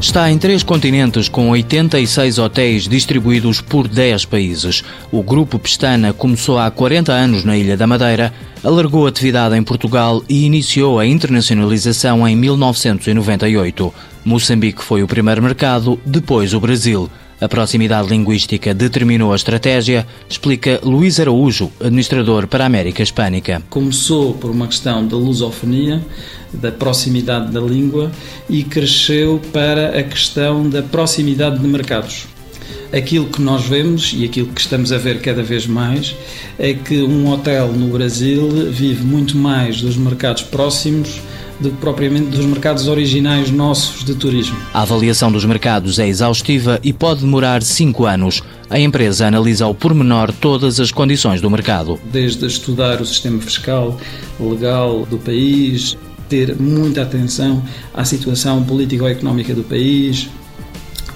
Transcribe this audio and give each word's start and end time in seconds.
Está 0.00 0.30
em 0.30 0.38
três 0.38 0.62
continentes 0.62 1.28
com 1.28 1.50
86 1.50 2.38
hotéis 2.38 2.88
distribuídos 2.88 3.60
por 3.60 3.86
10 3.86 4.24
países. 4.24 4.82
O 5.12 5.22
Grupo 5.22 5.58
Pestana 5.58 6.14
começou 6.14 6.58
há 6.58 6.70
40 6.70 7.12
anos 7.12 7.44
na 7.44 7.54
Ilha 7.54 7.76
da 7.76 7.86
Madeira, 7.86 8.32
alargou 8.64 9.06
atividade 9.06 9.54
em 9.54 9.62
Portugal 9.62 10.24
e 10.26 10.46
iniciou 10.46 10.98
a 10.98 11.06
internacionalização 11.06 12.26
em 12.26 12.34
1998. 12.34 13.94
Moçambique 14.24 14.82
foi 14.82 15.02
o 15.02 15.06
primeiro 15.06 15.42
mercado, 15.42 16.00
depois 16.06 16.54
o 16.54 16.60
Brasil. 16.60 17.10
A 17.40 17.48
proximidade 17.48 18.06
linguística 18.06 18.74
determinou 18.74 19.32
a 19.32 19.36
estratégia, 19.36 20.06
explica 20.28 20.78
Luís 20.84 21.18
Araújo, 21.18 21.72
administrador 21.80 22.46
para 22.46 22.64
a 22.64 22.66
América 22.66 23.02
Hispânica. 23.02 23.62
Começou 23.70 24.34
por 24.34 24.50
uma 24.50 24.66
questão 24.66 25.06
da 25.06 25.16
lusofonia, 25.16 26.04
da 26.52 26.70
proximidade 26.70 27.50
da 27.50 27.60
língua 27.60 28.12
e 28.46 28.62
cresceu 28.62 29.40
para 29.54 29.98
a 29.98 30.02
questão 30.02 30.68
da 30.68 30.82
proximidade 30.82 31.58
de 31.58 31.66
mercados. 31.66 32.26
Aquilo 32.92 33.26
que 33.28 33.40
nós 33.40 33.64
vemos 33.64 34.12
e 34.14 34.26
aquilo 34.26 34.48
que 34.48 34.60
estamos 34.60 34.92
a 34.92 34.98
ver 34.98 35.22
cada 35.22 35.42
vez 35.42 35.66
mais 35.66 36.14
é 36.58 36.74
que 36.74 37.00
um 37.02 37.30
hotel 37.30 37.72
no 37.72 37.88
Brasil 37.88 38.70
vive 38.70 39.02
muito 39.02 39.38
mais 39.38 39.80
dos 39.80 39.96
mercados 39.96 40.42
próximos 40.42 41.22
do 41.60 41.70
que 41.70 41.76
propriamente 41.76 42.26
dos 42.26 42.44
mercados 42.46 42.88
originais 42.88 43.50
nossos 43.50 44.04
de 44.04 44.14
turismo. 44.14 44.56
A 44.72 44.82
avaliação 44.82 45.30
dos 45.30 45.44
mercados 45.44 45.98
é 45.98 46.08
exaustiva 46.08 46.80
e 46.82 46.92
pode 46.92 47.20
demorar 47.20 47.62
cinco 47.62 48.06
anos. 48.06 48.42
A 48.68 48.78
empresa 48.78 49.26
analisa 49.26 49.64
ao 49.64 49.74
pormenor 49.74 50.32
todas 50.32 50.80
as 50.80 50.90
condições 50.90 51.40
do 51.40 51.50
mercado. 51.50 52.00
Desde 52.10 52.46
estudar 52.46 53.00
o 53.00 53.06
sistema 53.06 53.40
fiscal, 53.40 53.98
legal 54.38 55.04
do 55.06 55.18
país, 55.18 55.96
ter 56.28 56.56
muita 56.56 57.02
atenção 57.02 57.62
à 57.92 58.04
situação 58.04 58.62
político-económica 58.62 59.52
do 59.52 59.64
país, 59.64 60.28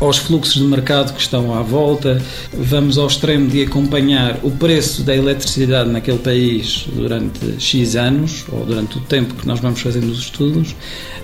aos 0.00 0.18
fluxos 0.18 0.54
de 0.54 0.64
mercado 0.64 1.12
que 1.12 1.20
estão 1.20 1.54
à 1.54 1.62
volta, 1.62 2.20
vamos 2.52 2.98
ao 2.98 3.06
extremo 3.06 3.48
de 3.48 3.62
acompanhar 3.62 4.38
o 4.42 4.50
preço 4.50 5.02
da 5.02 5.14
eletricidade 5.14 5.90
naquele 5.90 6.18
país 6.18 6.86
durante 6.92 7.60
X 7.60 7.96
anos, 7.96 8.44
ou 8.50 8.64
durante 8.64 8.98
o 8.98 9.00
tempo 9.00 9.34
que 9.34 9.46
nós 9.46 9.60
vamos 9.60 9.80
fazendo 9.80 10.10
os 10.10 10.18
estudos, 10.18 10.74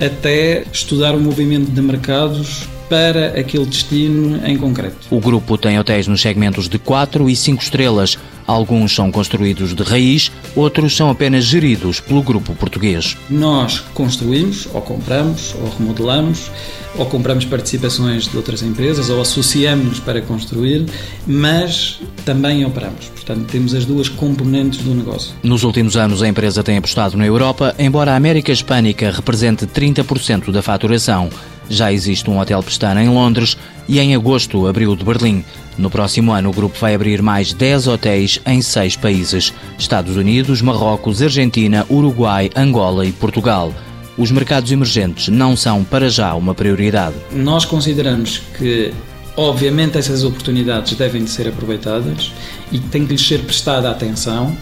até 0.00 0.64
estudar 0.72 1.14
o 1.14 1.20
movimento 1.20 1.70
de 1.70 1.80
mercados 1.80 2.68
para 2.92 3.28
aquele 3.40 3.64
destino 3.64 4.46
em 4.46 4.54
concreto. 4.54 4.98
O 5.10 5.18
grupo 5.18 5.56
tem 5.56 5.78
hotéis 5.78 6.06
nos 6.06 6.20
segmentos 6.20 6.68
de 6.68 6.78
4 6.78 7.30
e 7.30 7.34
5 7.34 7.62
estrelas. 7.62 8.18
Alguns 8.46 8.94
são 8.94 9.10
construídos 9.10 9.74
de 9.74 9.82
raiz, 9.82 10.30
outros 10.54 10.94
são 10.94 11.08
apenas 11.08 11.44
geridos 11.44 12.00
pelo 12.00 12.22
grupo 12.22 12.54
português. 12.54 13.16
Nós 13.30 13.80
construímos, 13.94 14.68
ou 14.74 14.82
compramos, 14.82 15.54
ou 15.54 15.70
remodelamos, 15.78 16.50
ou 16.98 17.06
compramos 17.06 17.46
participações 17.46 18.28
de 18.28 18.36
outras 18.36 18.62
empresas, 18.62 19.08
ou 19.08 19.22
associamos-nos 19.22 19.98
para 20.00 20.20
construir, 20.20 20.84
mas 21.26 21.98
também 22.26 22.62
operamos. 22.66 23.06
Portanto, 23.06 23.46
temos 23.50 23.72
as 23.74 23.86
duas 23.86 24.10
componentes 24.10 24.80
do 24.80 24.94
negócio. 24.94 25.32
Nos 25.42 25.64
últimos 25.64 25.96
anos, 25.96 26.22
a 26.22 26.28
empresa 26.28 26.62
tem 26.62 26.76
apostado 26.76 27.16
na 27.16 27.24
Europa, 27.24 27.74
embora 27.78 28.12
a 28.12 28.16
América 28.16 28.52
Hispânica 28.52 29.10
represente 29.10 29.66
30% 29.66 30.50
da 30.50 30.60
faturação. 30.60 31.30
Já 31.68 31.92
existe 31.92 32.28
um 32.28 32.38
hotel 32.38 32.62
Pestana 32.62 33.02
em 33.02 33.08
Londres 33.08 33.56
e 33.88 33.98
em 33.98 34.14
agosto 34.14 34.66
abriu 34.66 34.94
de 34.94 35.04
Berlim. 35.04 35.44
No 35.78 35.90
próximo 35.90 36.32
ano, 36.32 36.50
o 36.50 36.52
grupo 36.52 36.78
vai 36.78 36.94
abrir 36.94 37.22
mais 37.22 37.52
10 37.52 37.86
hotéis 37.88 38.40
em 38.46 38.60
seis 38.60 38.96
países: 38.96 39.52
Estados 39.78 40.16
Unidos, 40.16 40.60
Marrocos, 40.60 41.22
Argentina, 41.22 41.86
Uruguai, 41.90 42.50
Angola 42.54 43.06
e 43.06 43.12
Portugal. 43.12 43.72
Os 44.18 44.30
mercados 44.30 44.70
emergentes 44.70 45.28
não 45.28 45.56
são, 45.56 45.82
para 45.82 46.10
já, 46.10 46.34
uma 46.34 46.54
prioridade. 46.54 47.16
Nós 47.32 47.64
consideramos 47.64 48.42
que 48.58 48.92
Obviamente 49.36 49.96
essas 49.96 50.24
oportunidades 50.24 50.94
devem 50.94 51.24
de 51.24 51.30
ser 51.30 51.48
aproveitadas 51.48 52.30
e 52.70 52.78
tem 52.78 53.06
que 53.06 53.12
lhes 53.12 53.26
ser 53.26 53.40
prestada 53.44 53.90
atenção, 53.90 54.54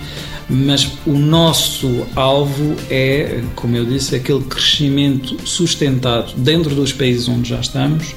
mas 0.51 0.91
o 1.07 1.13
nosso 1.13 2.07
alvo 2.17 2.75
é, 2.91 3.41
como 3.55 3.77
eu 3.77 3.85
disse, 3.85 4.17
aquele 4.17 4.43
crescimento 4.43 5.37
sustentado 5.47 6.35
dentro 6.37 6.75
dos 6.75 6.93
países 6.93 7.29
onde 7.29 7.49
já 7.49 7.61
estamos 7.61 8.15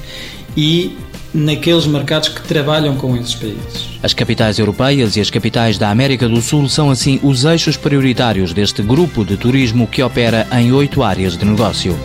e 0.56 0.96
naqueles 1.32 1.86
mercados 1.86 2.28
que 2.28 2.42
trabalham 2.42 2.96
com 2.96 3.16
esses 3.16 3.34
países. 3.34 3.88
As 4.02 4.12
capitais 4.12 4.58
europeias 4.58 5.16
e 5.16 5.20
as 5.20 5.30
capitais 5.30 5.78
da 5.78 5.90
América 5.90 6.28
do 6.28 6.40
Sul 6.40 6.68
são 6.68 6.90
assim 6.90 7.18
os 7.22 7.44
eixos 7.44 7.76
prioritários 7.76 8.52
deste 8.52 8.82
grupo 8.82 9.24
de 9.24 9.36
turismo 9.36 9.86
que 9.86 10.02
opera 10.02 10.46
em 10.52 10.72
oito 10.72 11.02
áreas 11.02 11.36
de 11.36 11.44
negócio. 11.44 11.98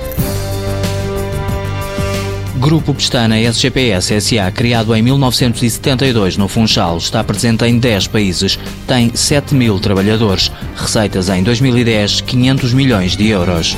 Grupo 2.59 2.93
Pestana 2.93 3.39
SGPS 3.39 4.19
SA, 4.19 4.51
criado 4.51 4.93
em 4.93 5.01
1972 5.01 6.35
no 6.35 6.49
Funchal, 6.49 6.97
está 6.97 7.23
presente 7.23 7.63
em 7.63 7.79
10 7.79 8.07
países, 8.07 8.59
tem 8.85 9.15
7 9.15 9.55
mil 9.55 9.79
trabalhadores, 9.79 10.51
receitas 10.75 11.29
em 11.29 11.41
2010 11.41 12.19
500 12.19 12.73
milhões 12.73 13.15
de 13.15 13.29
euros. 13.29 13.77